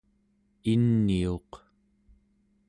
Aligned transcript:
iniuq 0.71 1.51